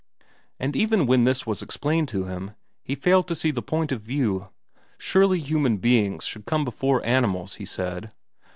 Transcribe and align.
And 0.59 0.75
even 0.75 1.05
when 1.05 1.25
this 1.25 1.45
was 1.45 1.61
explained 1.61 2.07
to 2.07 2.23
him, 2.25 2.55
he 2.83 2.95
failed 2.95 3.27
to 3.27 3.35
see 3.35 3.51
the 3.51 3.61
point 3.61 3.91
of 3.91 4.01
view; 4.01 4.49
surely 4.97 5.39
human 5.39 5.77
beings 5.77 6.25
should 6.25 6.47
come 6.47 6.65
before 6.65 7.05
animals, 7.05 7.57
he 7.61 7.67
said. 7.67 8.11